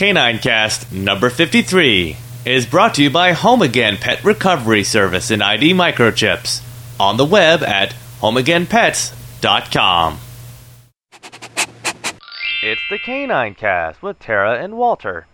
[0.00, 5.74] Canine Cast number 53 is brought to you by HomeAgain Pet Recovery Service and ID
[5.74, 6.62] Microchips
[6.98, 10.18] on the web at homeagainpets.com.
[12.62, 15.26] It's the Canine Cast with Tara and Walter.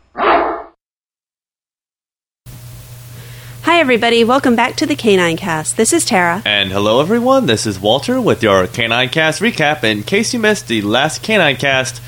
[3.62, 4.24] Hi, everybody.
[4.24, 5.76] Welcome back to the Canine Cast.
[5.76, 6.42] This is Tara.
[6.44, 7.46] And hello, everyone.
[7.46, 9.84] This is Walter with your Canine Cast recap.
[9.84, 12.02] In case you missed the last Canine Cast,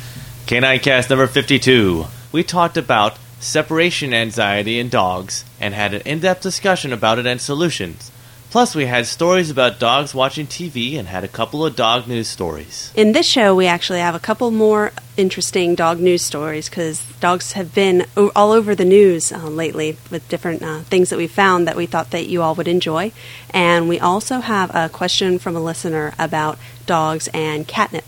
[0.49, 6.21] Canine Cast number 52, we talked about separation anxiety in dogs and had an in
[6.21, 8.11] depth discussion about it and solutions.
[8.51, 12.29] Plus, we had stories about dogs watching TV and had a couple of dog news
[12.29, 12.91] stories.
[12.97, 17.53] In this show, we actually have a couple more interesting dog news stories because dogs
[17.53, 21.69] have been all over the news uh, lately with different uh, things that we found
[21.69, 23.13] that we thought that you all would enjoy.
[23.51, 28.07] And we also have a question from a listener about dogs and catnip.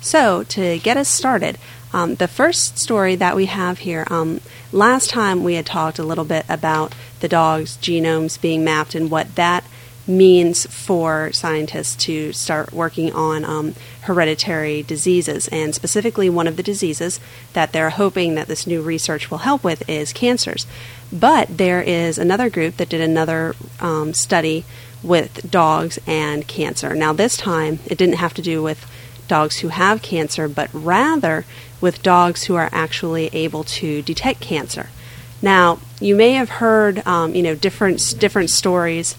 [0.00, 1.58] So, to get us started,
[1.92, 4.40] um, the first story that we have here, um,
[4.72, 9.10] last time we had talked a little bit about the dogs' genomes being mapped and
[9.10, 9.64] what that
[10.06, 15.48] means for scientists to start working on um, hereditary diseases.
[15.48, 17.20] And specifically, one of the diseases
[17.52, 20.66] that they're hoping that this new research will help with is cancers.
[21.12, 24.64] But there is another group that did another um, study
[25.02, 26.94] with dogs and cancer.
[26.94, 28.86] Now, this time, it didn't have to do with
[29.30, 31.44] dogs who have cancer, but rather
[31.80, 34.90] with dogs who are actually able to detect cancer.
[35.40, 39.16] Now, you may have heard, um, you know, different different stories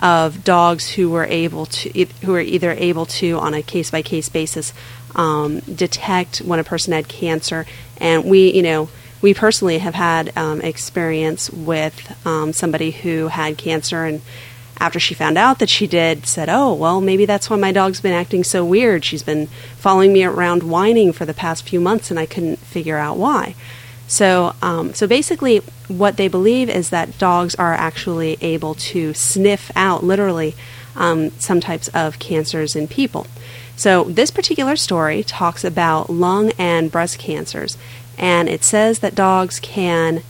[0.00, 4.02] of dogs who were able to, who are either able to, on a case by
[4.02, 4.74] case basis,
[5.14, 7.64] um, detect when a person had cancer,
[7.98, 8.88] and we, you know,
[9.22, 14.20] we personally have had um, experience with um, somebody who had cancer and
[14.78, 18.00] after she found out that she did, said, Oh, well, maybe that's why my dog's
[18.00, 19.04] been acting so weird.
[19.04, 22.98] She's been following me around whining for the past few months, and I couldn't figure
[22.98, 23.54] out why.
[24.08, 29.70] So, um, so basically, what they believe is that dogs are actually able to sniff
[29.74, 30.54] out, literally,
[30.96, 33.26] um, some types of cancers in people.
[33.76, 37.78] So, this particular story talks about lung and breast cancers,
[38.18, 40.22] and it says that dogs can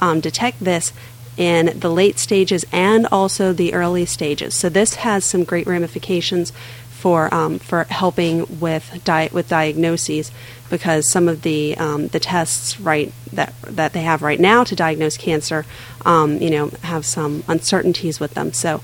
[0.00, 0.92] um, detect this
[1.38, 4.54] in the late stages and also the early stages.
[4.54, 6.52] So this has some great ramifications
[6.90, 10.32] for um, for helping with diet with diagnoses
[10.68, 14.74] because some of the um, the tests right that that they have right now to
[14.74, 15.64] diagnose cancer,
[16.04, 18.52] um, you know, have some uncertainties with them.
[18.52, 18.82] So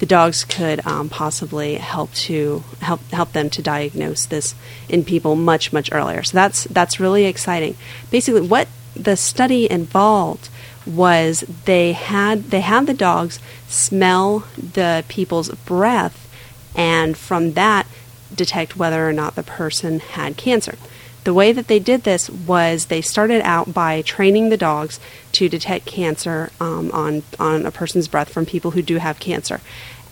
[0.00, 4.56] the dogs could um, possibly help to help help them to diagnose this
[4.88, 6.24] in people much much earlier.
[6.24, 7.76] So that's that's really exciting.
[8.10, 10.48] Basically, what the study involved
[10.86, 13.38] was they had they had the dogs
[13.68, 16.28] smell the people's breath
[16.74, 17.86] and from that
[18.34, 20.76] detect whether or not the person had cancer.
[21.24, 24.98] The way that they did this was they started out by training the dogs
[25.32, 29.60] to detect cancer um, on on a person's breath from people who do have cancer,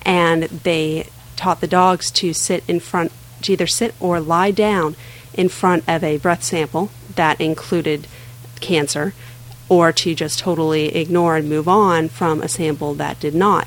[0.03, 3.10] and they taught the dogs to sit in front
[3.42, 4.94] to either sit or lie down
[5.34, 8.06] in front of a breath sample that included
[8.60, 9.14] cancer
[9.70, 13.66] or to just totally ignore and move on from a sample that did not.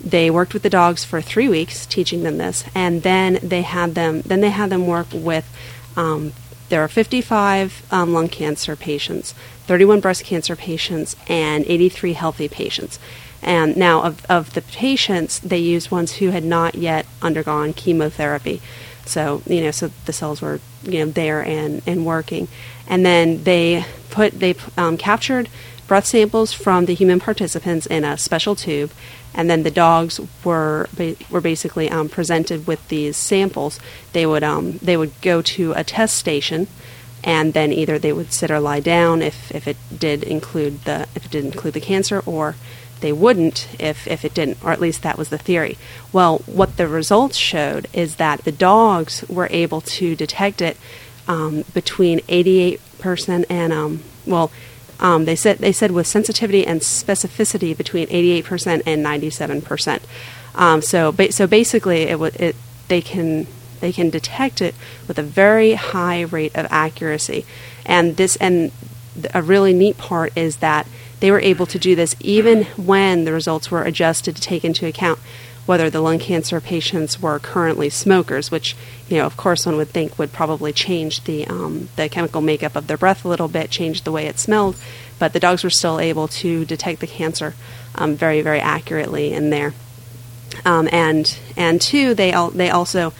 [0.00, 3.96] They worked with the dogs for three weeks, teaching them this, and then they had
[3.96, 4.20] them.
[4.20, 5.50] Then they had them work with.
[5.96, 6.34] Um,
[6.68, 9.32] there are 55 um, lung cancer patients,
[9.66, 12.98] 31 breast cancer patients, and 83 healthy patients.
[13.42, 18.60] And now, of, of the patients, they used ones who had not yet undergone chemotherapy.
[19.06, 22.48] So you know, so the cells were you know there and and working,
[22.88, 25.48] and then they put they um, captured
[25.86, 28.90] breath samples from the human participants in a special tube,
[29.34, 30.88] and then the dogs were
[31.30, 33.78] were basically um, presented with these samples.
[34.12, 36.66] They would um, they would go to a test station,
[37.22, 41.06] and then either they would sit or lie down if, if it did include the
[41.14, 42.56] if it did include the cancer, or
[43.00, 45.78] they wouldn't if, if it didn't, or at least that was the theory.
[46.12, 50.76] Well, what the results showed is that the dogs were able to detect it
[51.28, 54.50] um, between 88% and, um, well,
[55.00, 60.00] um, they said they said with sensitivity and specificity between 88% and 97%.
[60.56, 62.56] Um, so, ba- so basically, it, w- it
[62.88, 63.46] they can
[63.80, 64.74] they can detect it
[65.06, 67.46] with a very high rate of accuracy,
[67.86, 68.72] and this and
[69.32, 70.88] a really neat part is that
[71.20, 74.86] they were able to do this even when the results were adjusted to take into
[74.86, 75.18] account
[75.68, 78.74] whether the lung cancer patients were currently smokers, which,
[79.06, 82.74] you know, of course, one would think would probably change the um, the chemical makeup
[82.74, 84.76] of their breath a little bit, change the way it smelled.
[85.18, 87.54] But the dogs were still able to detect the cancer
[87.96, 89.74] um, very, very accurately in there.
[90.64, 93.12] Um, and and two, they al- they also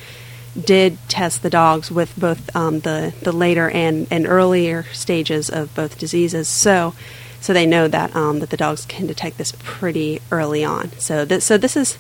[0.59, 5.75] did test the dogs with both um, the the later and, and earlier stages of
[5.75, 6.49] both diseases.
[6.49, 6.95] So
[7.43, 10.93] so they know that um, that the dogs can detect this pretty early on.
[10.93, 11.99] So this so this is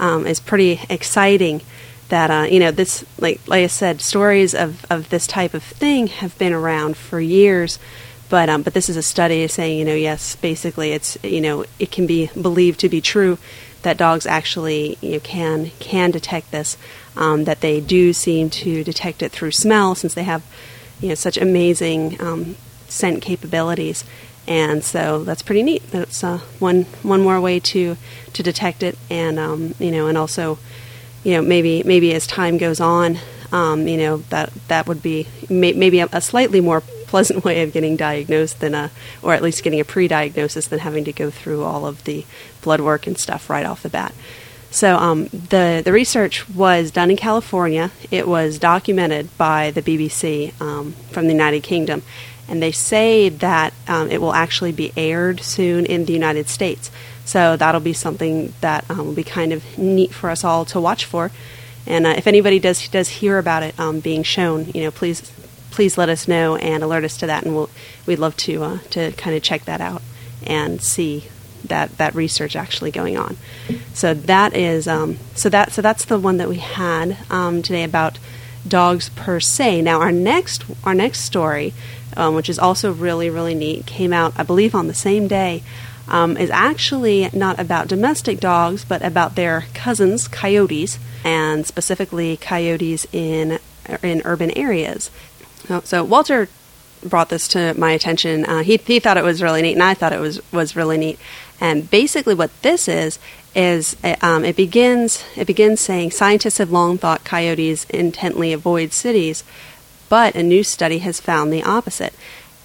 [0.00, 1.60] um, is pretty exciting.
[2.08, 5.62] That uh, you know this like like I said, stories of, of this type of
[5.62, 7.78] thing have been around for years,
[8.28, 11.64] but um, but this is a study saying you know yes basically it's you know
[11.78, 13.38] it can be believed to be true
[13.82, 16.76] that dogs actually you know, can can detect this.
[17.16, 20.42] Um, that they do seem to detect it through smell, since they have
[21.00, 22.56] you know such amazing um,
[22.88, 24.04] scent capabilities.
[24.50, 25.92] And so that's pretty neat.
[25.92, 27.96] That's uh, one one more way to
[28.32, 30.58] to detect it, and um, you know, and also,
[31.22, 33.18] you know, maybe maybe as time goes on,
[33.52, 37.62] um, you know, that that would be may, maybe a, a slightly more pleasant way
[37.62, 38.90] of getting diagnosed than a,
[39.22, 42.26] or at least getting a pre-diagnosis than having to go through all of the
[42.60, 44.12] blood work and stuff right off the bat.
[44.72, 47.92] So um, the the research was done in California.
[48.10, 52.02] It was documented by the BBC um, from the United Kingdom,
[52.50, 56.90] and they say that um, it will actually be aired soon in the United States.
[57.24, 60.80] So that'll be something that um, will be kind of neat for us all to
[60.80, 61.30] watch for.
[61.86, 65.32] And uh, if anybody does does hear about it um, being shown, you know, please
[65.70, 67.70] please let us know and alert us to that, and we'll
[68.04, 70.02] we'd love to uh, to kind of check that out
[70.42, 71.28] and see
[71.64, 73.36] that that research actually going on.
[73.94, 77.84] So that is um, so that so that's the one that we had um, today
[77.84, 78.18] about
[78.66, 79.82] dogs per se.
[79.82, 81.72] Now our next our next story,
[82.16, 85.62] um, which is also really really neat, came out I believe on the same day.
[86.08, 93.06] Um, is actually not about domestic dogs, but about their cousins, coyotes, and specifically coyotes
[93.12, 93.60] in
[94.02, 95.10] in urban areas.
[95.84, 96.48] So Walter
[97.04, 98.44] brought this to my attention.
[98.44, 100.98] Uh, he he thought it was really neat, and I thought it was was really
[100.98, 101.18] neat.
[101.60, 103.18] And basically, what this is
[103.54, 109.44] is um, it begins it begins saying scientists have long thought coyotes intently avoid cities,
[110.08, 112.14] but a new study has found the opposite.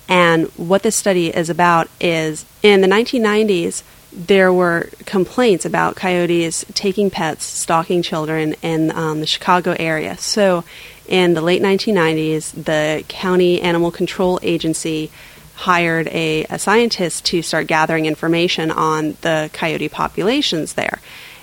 [0.07, 3.83] And what this study is about is in the 1990s
[4.15, 10.17] there were complaints about coyotes taking pets, stalking children in um, the Chicago area.
[10.17, 10.63] So
[11.05, 15.11] in the late 1990s, the county animal control agency
[15.55, 20.99] hired a, a scientist to start gathering information on the coyote populations there.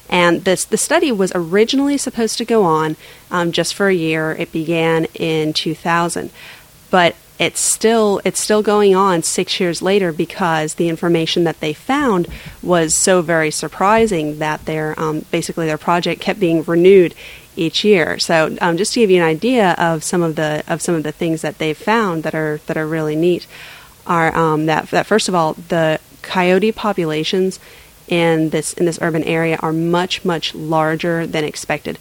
[0.09, 2.97] And this the study was originally supposed to go on
[3.31, 4.33] um, just for a year.
[4.33, 6.31] It began in 2000,
[6.91, 11.73] but it's still it's still going on six years later because the information that they
[11.73, 12.29] found
[12.63, 17.15] was so very surprising that their um, basically their project kept being renewed
[17.57, 18.19] each year.
[18.19, 21.05] So um, just to give you an idea of some of the of some of
[21.05, 23.47] the things that they've found that are that are really neat
[24.07, 27.59] are um, that that first of all the coyote populations
[28.09, 31.99] in this in this urban area are much much larger than expected.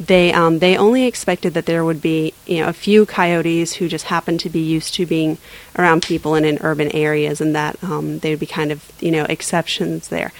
[0.00, 3.88] They um, they only expected that there would be you know a few coyotes who
[3.88, 5.38] just happened to be used to being
[5.78, 9.10] around people and in urban areas, and that um, they would be kind of you
[9.10, 10.32] know exceptions there.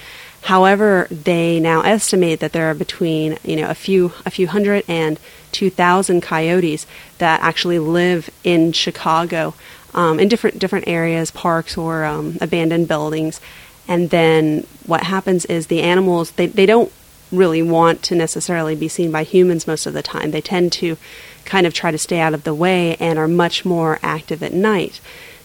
[0.43, 4.85] However, they now estimate that there are between you know a few a few hundred
[4.89, 5.19] and
[5.53, 6.87] two thousand coyotes
[7.19, 9.55] that actually live in Chicago
[9.95, 13.41] um, in different different areas, parks or um, abandoned buildings.
[13.87, 16.93] And then what happens is the animals they, they don't
[17.31, 20.31] really want to necessarily be seen by humans most of the time.
[20.31, 20.97] They tend to
[21.45, 24.53] kind of try to stay out of the way and are much more active at
[24.53, 25.01] night.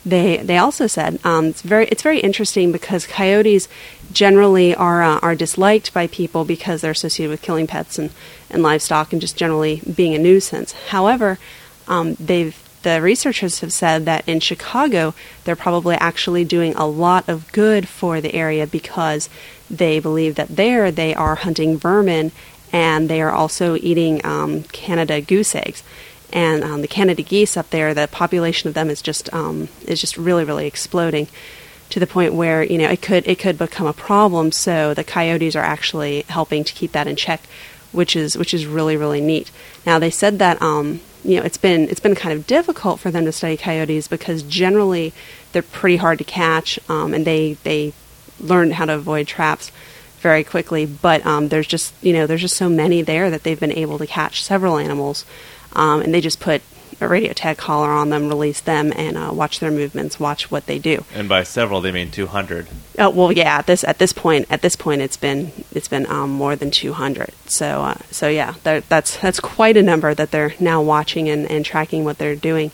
[0.05, 3.67] They they also said um, it's very it's very interesting because coyotes
[4.13, 8.11] generally are uh, are disliked by people because they're associated with killing pets and,
[8.49, 10.71] and livestock and just generally being a nuisance.
[10.89, 11.37] However,
[11.87, 17.27] um, they've the researchers have said that in Chicago they're probably actually doing a lot
[17.27, 19.29] of good for the area because
[19.69, 22.31] they believe that there they are hunting vermin
[22.71, 25.83] and they are also eating um, Canada goose eggs
[26.31, 29.99] and um, the Canada geese up there, the population of them is just um, is
[29.99, 31.27] just really really exploding
[31.89, 34.51] to the point where you know it could it could become a problem.
[34.51, 37.41] So the coyotes are actually helping to keep that in check,
[37.91, 39.51] which is which is really really neat.
[39.85, 43.11] Now they said that um, you know it's been it's been kind of difficult for
[43.11, 45.13] them to study coyotes because generally
[45.51, 47.93] they're pretty hard to catch um, and they they
[48.39, 49.71] learn how to avoid traps
[50.19, 50.85] very quickly.
[50.85, 53.97] But um, there's just you know there's just so many there that they've been able
[53.97, 55.25] to catch several animals
[55.73, 56.61] um, and they just put
[56.99, 60.65] a radio tag collar on them, release them, and uh, watch their movements, watch what
[60.65, 61.03] they do.
[61.13, 62.67] And by several, they mean two hundred.
[62.97, 63.57] Oh well, yeah.
[63.57, 66.71] At this at this point, at this point, it's been it's been um, more than
[66.71, 67.31] two hundred.
[67.45, 71.65] So uh, so yeah, that's that's quite a number that they're now watching and, and
[71.65, 72.71] tracking what they're doing.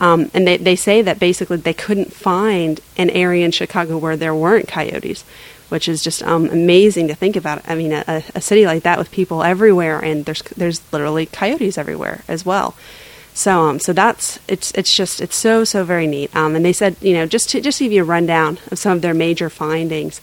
[0.00, 4.16] Um, and they, they say that basically they couldn't find an area in Chicago where
[4.16, 5.22] there weren't coyotes,
[5.68, 7.62] which is just um, amazing to think about.
[7.68, 11.78] I mean, a, a city like that with people everywhere, and there's there's literally coyotes
[11.78, 12.74] everywhere as well.
[13.34, 16.34] So um, so that's it's it's just it's so so very neat.
[16.36, 18.78] Um, and they said you know just to just to give you a rundown of
[18.78, 20.20] some of their major findings.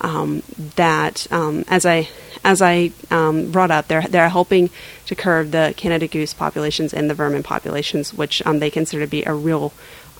[0.00, 0.42] Um,
[0.76, 2.08] that um, as I
[2.44, 4.70] as I um, brought up, they're they're hoping
[5.06, 9.10] to curb the Canada goose populations and the vermin populations, which um, they consider to
[9.10, 9.72] be a real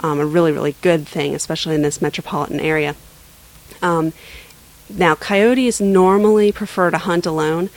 [0.02, 2.94] a really really good thing, especially in this metropolitan area.
[4.90, 7.70] Now, coyotes normally prefer to hunt alone,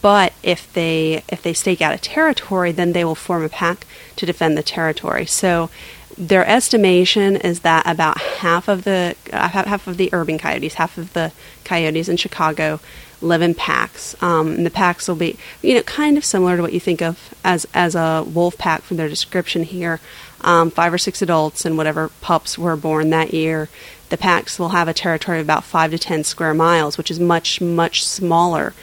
[0.00, 3.86] but if they if they stake out a territory, then they will form a pack
[4.16, 5.26] to defend the territory.
[5.26, 5.70] So,
[6.16, 10.98] their estimation is that about half of the uh, half of the urban coyotes, half
[10.98, 11.32] of the
[11.64, 12.78] coyotes in Chicago,
[13.20, 14.14] live in packs.
[14.22, 17.02] Um, and the packs will be, you know, kind of similar to what you think
[17.02, 20.00] of as as a wolf pack from their description here.
[20.42, 23.68] Um, five or six adults and whatever pups were born that year
[24.12, 27.18] the packs will have a territory of about five to ten square miles, which is
[27.18, 28.74] much, much smaller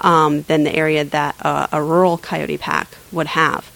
[0.00, 3.70] um, than the area that uh, a rural coyote pack would have.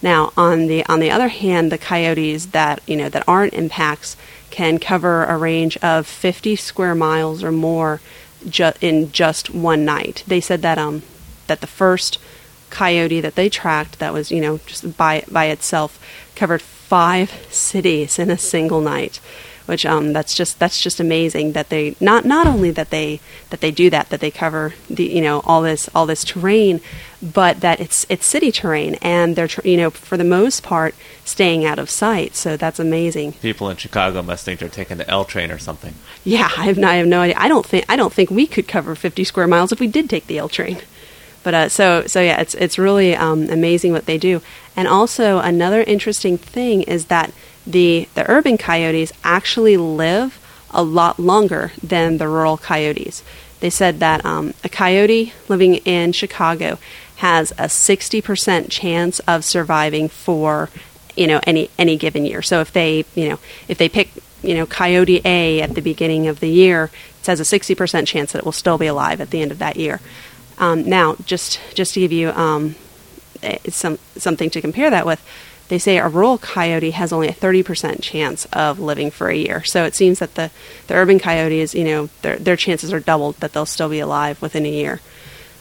[0.00, 3.68] Now, on the on the other hand, the coyotes that you know that aren't in
[3.68, 4.16] packs
[4.50, 8.00] can cover a range of 50 square miles or more
[8.48, 10.22] ju- in just one night.
[10.24, 11.02] They said that um
[11.48, 12.18] that the first
[12.70, 15.98] coyote that they tracked that was you know just by by itself
[16.36, 19.18] covered five cities in a single night
[19.66, 23.60] which um, that's just that's just amazing that they not not only that they that
[23.60, 26.80] they do that that they cover the you know all this all this terrain,
[27.22, 30.94] but that it's it's city terrain and they're you know for the most part
[31.24, 32.34] staying out of sight.
[32.34, 33.32] So that's amazing.
[33.34, 35.94] People in Chicago must think they're taking the L train or something.
[36.24, 37.36] Yeah, I have no, I have no idea.
[37.38, 40.10] I don't think I don't think we could cover 50 square miles if we did
[40.10, 40.78] take the L train.
[41.42, 44.42] But uh, so so yeah, it's it's really um, amazing what they do.
[44.76, 47.32] And also another interesting thing is that
[47.66, 50.40] the, the urban coyotes actually live
[50.70, 53.22] a lot longer than the rural coyotes.
[53.60, 56.78] They said that um, a coyote living in Chicago
[57.16, 60.68] has a 60% chance of surviving for
[61.16, 62.42] you know any any given year.
[62.42, 64.10] So if they you know if they pick
[64.42, 66.90] you know coyote A at the beginning of the year,
[67.20, 69.58] it has a 60% chance that it will still be alive at the end of
[69.58, 70.00] that year.
[70.58, 72.74] Um, now, just just to give you um,
[73.42, 75.22] eh, some something to compare that with,
[75.68, 79.64] they say a rural coyote has only a 30% chance of living for a year.
[79.64, 80.50] So it seems that the,
[80.88, 84.42] the urban coyotes, you know, their, their chances are doubled that they'll still be alive
[84.42, 85.00] within a year.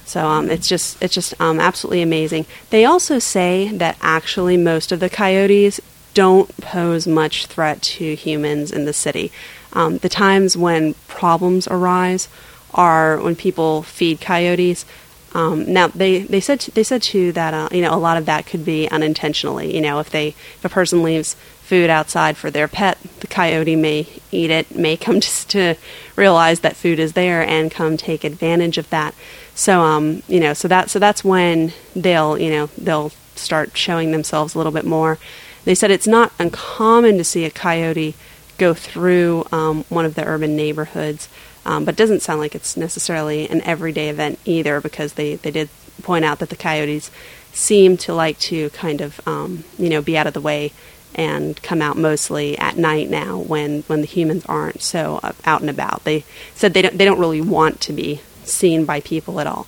[0.05, 2.45] So um, it's just it's just um, absolutely amazing.
[2.69, 5.79] They also say that actually most of the coyotes
[6.13, 9.31] don't pose much threat to humans in the city.
[9.71, 12.27] Um, the times when problems arise
[12.73, 14.85] are when people feed coyotes
[15.33, 18.25] um, now they, they said they said too that uh, you know a lot of
[18.27, 19.73] that could be unintentionally.
[19.75, 23.75] You know, if they if a person leaves food outside for their pet, the coyote
[23.75, 25.75] may eat it, may come to, to
[26.15, 29.15] realize that food is there and come take advantage of that.
[29.55, 34.11] So um, you know, so that so that's when they'll you know they'll start showing
[34.11, 35.17] themselves a little bit more.
[35.65, 38.15] They said it's not uncommon to see a coyote
[38.57, 41.27] go through um, one of the urban neighborhoods.
[41.65, 45.51] Um, but it doesn't sound like it's necessarily an everyday event either because they, they
[45.51, 45.69] did
[46.01, 47.09] point out that the coyotes
[47.53, 50.71] seem to like to kind of um, you know be out of the way
[51.15, 55.61] and come out mostly at night now when, when the humans aren't so uh, out
[55.61, 56.03] and about.
[56.03, 56.23] They
[56.55, 59.67] said they don't they don't really want to be seen by people at all.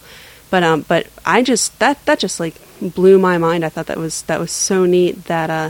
[0.49, 3.63] But um but I just that that just like blew my mind.
[3.63, 5.69] I thought that was that was so neat that uh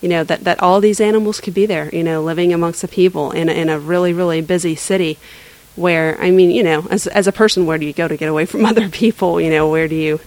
[0.00, 2.88] you know that that all these animals could be there, you know, living amongst the
[2.88, 5.18] people in a, in a really really busy city
[5.78, 8.28] where I mean, you know, as as a person, where do you go to get
[8.28, 9.40] away from other people?
[9.40, 10.20] You know, where do you,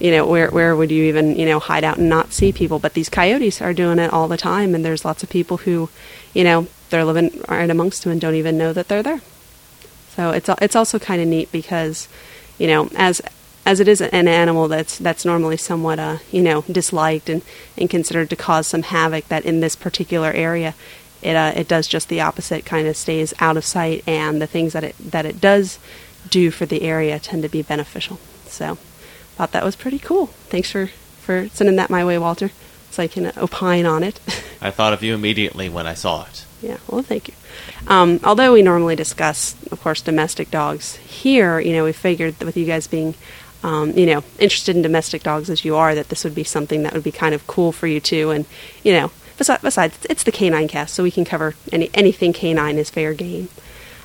[0.00, 2.78] you know, where where would you even you know hide out and not see people?
[2.78, 5.88] But these coyotes are doing it all the time, and there's lots of people who,
[6.32, 9.20] you know, they're living right amongst them and don't even know that they're there.
[10.16, 12.08] So it's it's also kind of neat because,
[12.58, 13.20] you know, as
[13.66, 17.42] as it is an animal that's that's normally somewhat uh, you know disliked and,
[17.76, 20.74] and considered to cause some havoc that in this particular area
[21.24, 24.46] it uh, it does just the opposite, kind of stays out of sight, and the
[24.46, 25.78] things that it that it does
[26.28, 28.20] do for the area tend to be beneficial.
[28.46, 28.76] So,
[29.36, 30.26] thought that was pretty cool.
[30.26, 30.90] Thanks for
[31.20, 32.50] for sending that my way, Walter,
[32.90, 34.20] so I can opine on it.
[34.60, 36.44] I thought of you immediately when I saw it.
[36.60, 37.34] Yeah, well, thank you.
[37.88, 42.46] Um, although we normally discuss, of course, domestic dogs here, you know, we figured that
[42.46, 43.14] with you guys being,
[43.62, 46.82] um, you know, interested in domestic dogs as you are, that this would be something
[46.82, 48.30] that would be kind of cool for you too.
[48.30, 48.46] And,
[48.82, 52.90] you know, besides, it's the canine cast, so we can cover any anything canine is
[52.90, 53.48] fair game.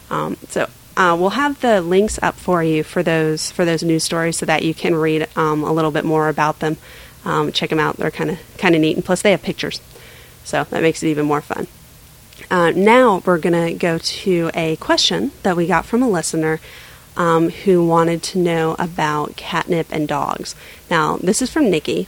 [0.10, 0.68] Um, so
[0.98, 4.46] uh, we'll have the links up for you for those for those news stories, so
[4.46, 6.78] that you can read um, a little bit more about them.
[7.26, 9.82] Um, check them out; they're kind of kind of neat, and plus they have pictures,
[10.44, 11.68] so that makes it even more fun.
[12.50, 16.60] uh, now we're going to go to a question that we got from a listener
[17.18, 20.56] um, who wanted to know about catnip and dogs.
[20.90, 22.08] Now, this is from Nikki,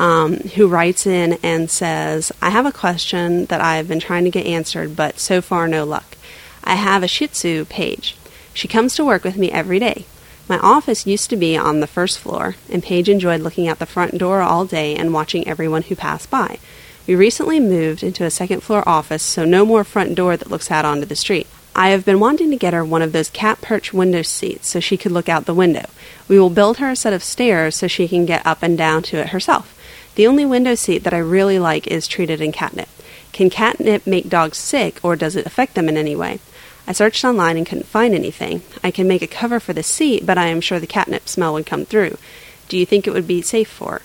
[0.00, 4.30] um, who writes in and says, I have a question that I've been trying to
[4.30, 6.16] get answered, but so far no luck.
[6.64, 8.16] I have a Shih Tzu, Paige.
[8.54, 10.06] She comes to work with me every day.
[10.48, 13.84] My office used to be on the first floor, and Paige enjoyed looking out the
[13.84, 16.58] front door all day and watching everyone who passed by.
[17.06, 20.70] We recently moved into a second floor office, so no more front door that looks
[20.70, 21.46] out onto the street.
[21.76, 24.80] I have been wanting to get her one of those cat perch window seats so
[24.80, 25.90] she could look out the window.
[26.26, 29.02] We will build her a set of stairs so she can get up and down
[29.04, 29.76] to it herself.
[30.14, 32.88] The only window seat that I really like is treated in catnip.
[33.32, 36.40] Can catnip make dogs sick or does it affect them in any way?
[36.86, 38.62] I searched online and couldn't find anything.
[38.82, 41.52] I can make a cover for the seat, but I am sure the catnip smell
[41.54, 42.18] would come through.
[42.68, 44.02] Do you think it would be safe for?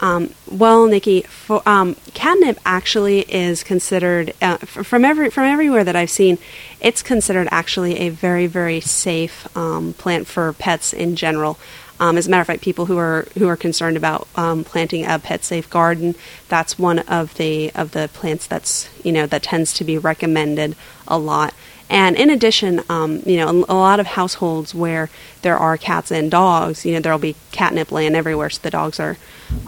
[0.00, 5.96] Um, well, Nikki, for, um, catnip actually is considered uh, from every from everywhere that
[5.96, 6.38] I've seen,
[6.80, 11.58] it's considered actually a very very safe um, plant for pets in general.
[12.00, 15.06] Um, as a matter of fact, people who are who are concerned about um, planting
[15.06, 16.14] a pet safe garden,
[16.48, 20.74] that's one of the of the plants that's you know that tends to be recommended
[21.06, 21.54] a lot.
[21.90, 25.10] And in addition, um, you know, a lot of households where
[25.42, 28.98] there are cats and dogs, you know, there'll be catnip laying everywhere, so the dogs
[28.98, 29.16] are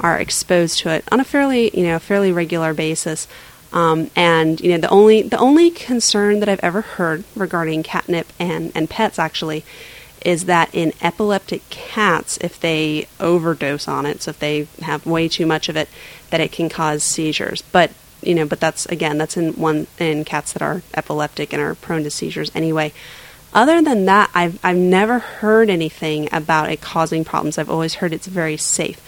[0.01, 3.29] are exposed to it on a fairly, you know, fairly regular basis.
[3.73, 8.33] Um, and you know, the only the only concern that I've ever heard regarding catnip
[8.39, 9.65] and and pets actually
[10.27, 15.29] is that in epileptic cats, if they overdose on it, so if they have way
[15.29, 15.89] too much of it,
[16.31, 17.63] that it can cause seizures.
[17.63, 17.93] But
[18.23, 21.77] you know, but that's again, that's in one in cats that are epileptic and are
[21.77, 22.93] prone to seizures anyway.
[23.55, 27.57] Other than that, I've I've never heard anything about it causing problems.
[27.57, 29.01] I've always heard it's very safe.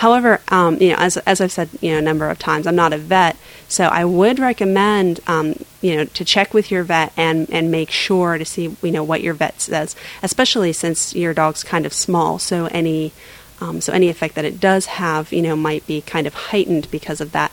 [0.00, 2.74] However, um, you know, as as I've said, you know, a number of times, I'm
[2.74, 3.36] not a vet,
[3.68, 7.90] so I would recommend, um, you know, to check with your vet and and make
[7.90, 11.92] sure to see, you know, what your vet says, especially since your dog's kind of
[11.92, 12.38] small.
[12.38, 13.12] So any
[13.60, 16.90] um, so any effect that it does have, you know, might be kind of heightened
[16.90, 17.52] because of that.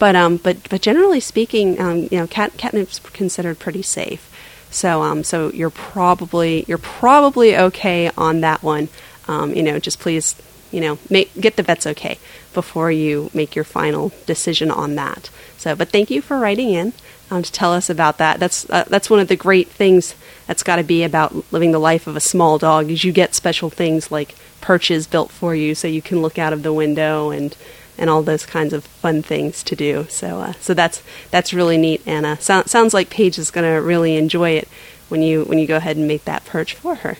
[0.00, 4.28] But um, but but generally speaking, um, you know, cat catnip's considered pretty safe.
[4.68, 8.88] So um, so you're probably you're probably okay on that one.
[9.28, 10.34] Um, you know, just please,
[10.74, 12.18] you know, make get the vet's okay
[12.52, 15.30] before you make your final decision on that.
[15.56, 16.92] So, but thank you for writing in
[17.30, 18.40] um, to tell us about that.
[18.40, 21.78] That's uh, that's one of the great things that's got to be about living the
[21.78, 22.90] life of a small dog.
[22.90, 26.52] Is you get special things like perches built for you, so you can look out
[26.52, 27.56] of the window and
[27.96, 30.06] and all those kinds of fun things to do.
[30.08, 32.36] So, uh, so that's that's really neat, Anna.
[32.40, 34.68] so, sounds like Paige is going to really enjoy it
[35.08, 37.16] when you when you go ahead and make that perch for her.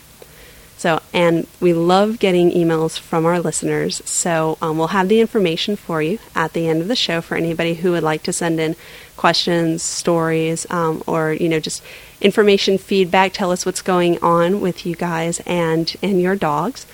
[0.85, 4.03] So, and we love getting emails from our listeners.
[4.05, 7.35] So, um, we'll have the information for you at the end of the show for
[7.35, 8.75] anybody who would like to send in
[9.17, 11.81] questions, stories, um, or you know just
[12.21, 13.33] information, feedback.
[13.33, 16.85] Tell us what's going on with you guys and and your dogs.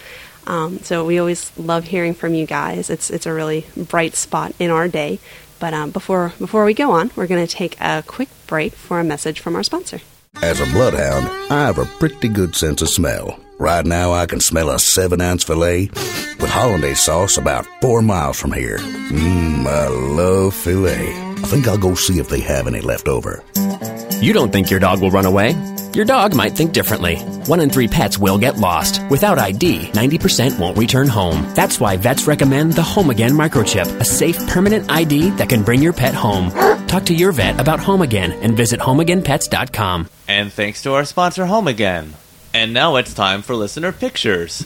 [0.48, 2.90] Um, so we always love hearing from you guys.
[2.90, 5.20] It's it's a really bright spot in our day.
[5.60, 9.02] But um, before before we go on, we're going to take a quick break for
[9.02, 10.00] a message from our sponsor.
[10.42, 13.38] As a bloodhound, I have a pretty good sense of smell.
[13.62, 15.92] Right now, I can smell a seven ounce filet
[16.40, 18.80] with hollandaise sauce about four miles from here.
[18.80, 21.08] Mmm, I love filet.
[21.08, 23.44] I think I'll go see if they have any left over.
[24.20, 25.52] You don't think your dog will run away?
[25.94, 27.18] Your dog might think differently.
[27.46, 29.00] One in three pets will get lost.
[29.12, 31.48] Without ID, 90% won't return home.
[31.54, 35.94] That's why vets recommend the HomeAgain microchip, a safe, permanent ID that can bring your
[35.94, 36.50] pet home.
[36.88, 40.10] Talk to your vet about HomeAgain and visit homeagainpets.com.
[40.28, 42.14] And thanks to our sponsor, HomeAgain.
[42.54, 44.66] And now it's time for listener pictures.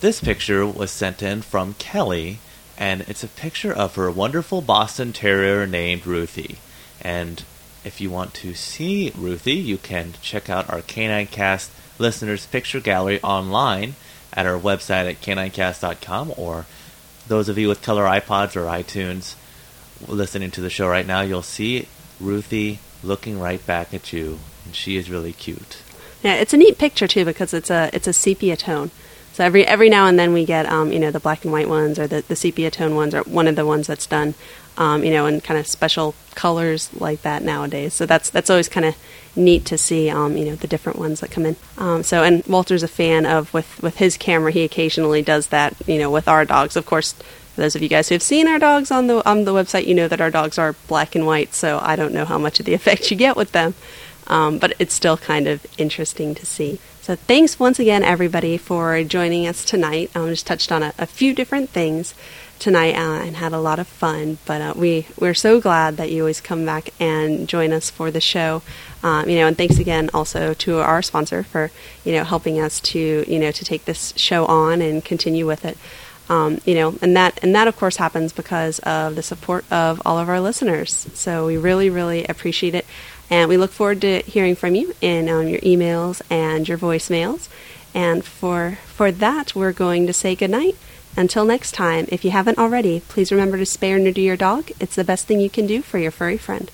[0.00, 2.38] This picture was sent in from Kelly,
[2.78, 6.58] and it's a picture of her wonderful Boston Terrier named Ruthie.
[7.00, 7.42] And
[7.84, 12.78] if you want to see Ruthie, you can check out our Canine Cast listeners picture
[12.78, 13.96] gallery online
[14.32, 16.66] at our website at caninecast.com or
[17.26, 19.34] those of you with color iPods or iTunes
[20.06, 21.88] listening to the show right now, you'll see
[22.20, 25.82] Ruthie looking right back at you, and she is really cute.
[26.22, 28.90] Yeah, it's a neat picture too because it's a it's a sepia tone.
[29.32, 31.68] So every every now and then we get um, you know the black and white
[31.68, 34.34] ones or the, the sepia tone ones or one of the ones that's done
[34.78, 37.94] um, you know, and kind of special colors like that nowadays.
[37.94, 38.96] So that's that's always kind of
[39.36, 41.56] neat to see, um, you know, the different ones that come in.
[41.76, 44.52] Um, so, and Walter's a fan of with with his camera.
[44.52, 46.76] He occasionally does that, you know, with our dogs.
[46.76, 49.44] Of course, for those of you guys who have seen our dogs on the on
[49.44, 51.54] the website, you know that our dogs are black and white.
[51.54, 53.74] So I don't know how much of the effect you get with them,
[54.28, 56.78] um, but it's still kind of interesting to see.
[57.02, 60.10] So thanks once again, everybody, for joining us tonight.
[60.14, 62.14] I um, just touched on a, a few different things.
[62.58, 64.38] tonight uh, and had a lot of fun.
[64.44, 68.10] But uh, we we're so glad that you always come back and join us for
[68.10, 68.62] the show.
[69.02, 71.70] Um, you know, and thanks again also to our sponsor for
[72.04, 75.64] you know helping us to you know to take this show on and continue with
[75.64, 75.78] it.
[76.28, 80.02] Um, you know, and that and that of course happens because of the support of
[80.04, 81.08] all of our listeners.
[81.14, 82.84] So we really, really appreciate it,
[83.30, 87.48] and we look forward to hearing from you in um, your emails and your voicemails.
[87.94, 90.76] And for for that, we're going to say goodnight.
[91.16, 94.70] Until next time, if you haven't already, please remember to spay or neuter your dog.
[94.78, 96.70] It's the best thing you can do for your furry friend.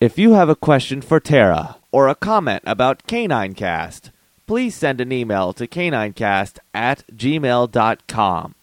[0.00, 4.10] If you have a question for Tara or a comment about Canine Cast,
[4.50, 8.54] please send an email to caninecast at gmail.com.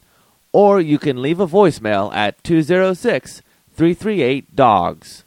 [0.51, 3.41] Or you can leave a voicemail at 206
[3.73, 5.23] 338 DOGS.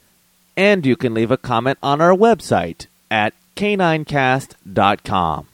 [0.55, 5.47] And you can leave a comment on our website at caninecast.com.